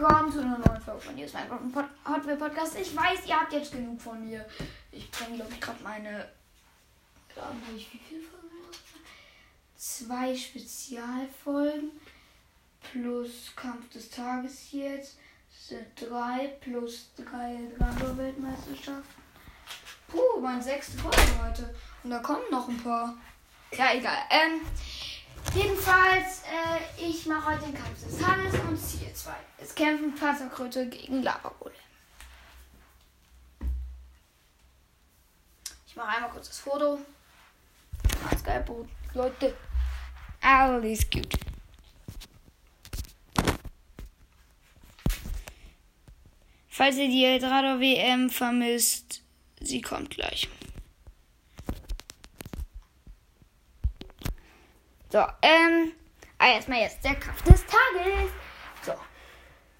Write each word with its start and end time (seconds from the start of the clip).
willkommen 0.00 0.32
zu 0.32 0.40
einer 0.40 0.56
neuen 0.56 0.80
Folge 0.80 1.00
von 1.00 1.14
News 1.14 1.34
Minecraft 1.34 1.84
Hot 2.08 2.26
Wheel 2.26 2.36
Podcast. 2.36 2.74
Ich 2.80 2.96
weiß, 2.96 3.26
ihr 3.26 3.38
habt 3.38 3.52
jetzt 3.52 3.72
genug 3.72 4.00
von 4.00 4.26
mir. 4.26 4.46
Ich 4.92 5.10
bringe, 5.10 5.36
glaube 5.36 5.52
ich, 5.52 5.60
gerade 5.60 5.82
meine. 5.82 6.26
Glaube 7.34 7.56
ich, 7.76 7.92
wie 7.92 7.98
viele 7.98 8.22
Folgen 8.22 8.48
rausgebracht? 8.66 9.04
Zwei 9.76 10.34
Spezialfolgen 10.34 11.90
plus 12.90 13.52
Kampf 13.54 13.90
des 13.90 14.08
Tages 14.08 14.72
jetzt 14.72 15.18
sind 15.50 15.86
drei 15.96 16.46
plus 16.62 17.10
drei 17.16 17.58
Drago-Weltmeisterschaften. 17.76 19.04
Puh, 20.08 20.40
meine 20.40 20.62
sechste 20.62 20.96
Folge 20.96 21.18
heute. 21.44 21.74
Und 22.04 22.10
da 22.10 22.20
kommen 22.20 22.50
noch 22.50 22.66
ein 22.68 22.82
paar. 22.82 23.18
Ja, 23.76 23.92
egal. 23.92 24.16
Ähm. 24.30 24.62
Jedenfalls, 25.54 26.42
äh, 26.44 27.02
ich 27.02 27.26
mache 27.26 27.52
heute 27.52 27.64
den 27.64 27.74
Kampf 27.74 28.04
des 28.04 28.18
Tages 28.18 28.54
und 28.68 28.78
Ziel 28.78 29.12
2. 29.12 29.32
Kämpfen 29.80 30.14
Panzerkröte 30.14 30.90
gegen 30.90 31.22
Lavagole. 31.22 31.74
Ich 35.86 35.96
mache 35.96 36.16
einmal 36.16 36.28
kurz 36.28 36.48
das 36.48 36.58
Foto. 36.58 36.98
Ganz 38.28 38.44
geil. 38.44 38.62
Leute. 39.14 39.56
Alles 40.42 41.08
gut. 41.08 41.34
Falls 46.68 46.96
ihr 46.96 47.08
die 47.08 47.24
Eldrador 47.24 47.80
WM 47.80 48.28
vermisst, 48.28 49.22
sie 49.60 49.80
kommt 49.80 50.10
gleich. 50.10 50.46
So, 55.08 55.20
ähm, 55.40 55.92
ah, 56.36 56.48
erstmal 56.48 56.80
jetzt 56.80 57.02
der 57.02 57.14
Kraft 57.14 57.48
des 57.48 57.64
Tages. 57.64 58.30
So, 58.82 58.92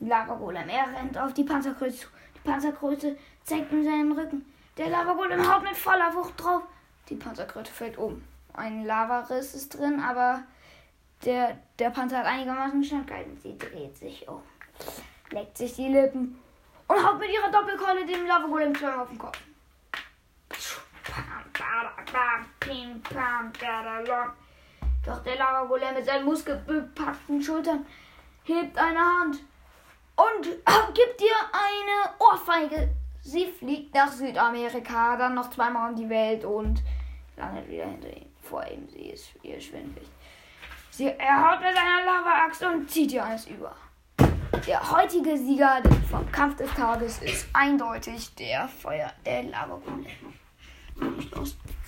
Lavagolem, 0.00 0.68
er 0.68 0.92
rennt 0.96 1.18
auf 1.18 1.34
die 1.34 1.44
Panzerkreuze 1.44 1.98
zu. 1.98 2.06
Die 2.34 2.48
Panzerkreuze 2.48 3.16
zeigt 3.44 3.70
ihm 3.72 3.84
seinen 3.84 4.12
Rücken. 4.12 4.44
Der 4.76 4.88
Lavagolem 4.88 5.46
haut 5.46 5.62
mit 5.62 5.76
voller 5.76 6.14
Wucht 6.14 6.42
drauf. 6.42 6.62
Die 7.08 7.16
Panzerkreuze 7.16 7.72
fällt 7.72 7.98
um. 7.98 8.22
Ein 8.54 8.84
Lavariss 8.84 9.54
ist 9.54 9.76
drin, 9.76 10.00
aber 10.00 10.42
der, 11.24 11.58
der 11.78 11.90
Panzer 11.90 12.18
hat 12.18 12.26
einigermaßen 12.26 12.82
Standgehalten. 12.82 13.38
Sie 13.42 13.58
dreht 13.58 13.96
sich 13.96 14.26
um, 14.26 14.42
leckt 15.30 15.58
sich 15.58 15.74
die 15.74 15.88
Lippen 15.88 16.40
und 16.88 17.06
haut 17.06 17.18
mit 17.18 17.30
ihrer 17.30 17.50
Doppelkeule 17.50 18.06
dem 18.06 18.26
Lavagolem 18.26 18.74
zweimal 18.74 19.00
auf 19.00 19.08
den 19.08 19.18
Kopf. 19.18 19.38
Doch 25.04 25.22
der 25.22 25.36
Lavagolem 25.36 25.94
mit 25.94 26.06
seinen 26.06 26.24
muskelbepackten 26.24 27.42
Schultern 27.42 27.86
hebt 28.44 28.76
eine 28.78 28.98
Hand 28.98 29.40
und 30.20 30.44
gibt 30.94 31.20
ihr 31.20 31.36
eine 31.52 32.14
Ohrfeige. 32.18 32.90
Sie 33.22 33.46
fliegt 33.46 33.94
nach 33.94 34.10
Südamerika, 34.10 35.16
dann 35.16 35.34
noch 35.34 35.50
zweimal 35.50 35.90
um 35.90 35.96
die 35.96 36.08
Welt 36.08 36.44
und 36.44 36.82
landet 37.36 37.68
wieder 37.68 37.86
hinter 37.86 38.08
ihm. 38.08 38.26
Vor 38.42 38.66
ihm, 38.66 38.88
sie 38.88 39.10
ist 39.10 39.30
ihr 39.42 39.60
schwindlig. 39.60 40.08
Sie, 40.90 41.06
er 41.06 41.50
haut 41.50 41.60
mit 41.60 41.74
seiner 41.74 42.04
Lava-Axt 42.04 42.64
und 42.64 42.90
zieht 42.90 43.12
ihr 43.12 43.24
alles 43.24 43.46
über. 43.46 43.74
Der 44.66 44.90
heutige 44.90 45.36
Sieger 45.36 45.80
vom 46.10 46.30
Kampf 46.32 46.56
des 46.56 46.72
Tages 46.74 47.22
ist 47.22 47.48
eindeutig 47.52 48.34
der 48.34 48.68
Feuer, 48.68 49.12
der 49.24 49.44
Lava-Golem. 49.44 50.06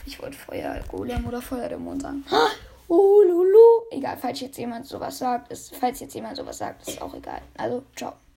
Ich 0.06 0.22
wollte 0.22 0.38
Feuer-Golem 0.38 1.26
oder 1.26 1.42
Feuerdämon 1.42 2.00
sagen. 2.00 2.24
Oh, 2.88 3.22
lulu. 3.26 3.71
Egal, 3.92 4.16
falls 4.16 4.40
jetzt 4.40 4.56
jemand 4.56 4.86
sowas 4.86 5.18
sagt, 5.18 5.52
ist, 5.52 5.74
falls 5.76 6.00
jetzt 6.00 6.14
jemand 6.14 6.36
sowas 6.36 6.58
sagt, 6.58 6.88
ist 6.88 7.00
auch 7.02 7.14
egal. 7.14 7.42
Also, 7.58 7.82
ciao. 7.94 8.14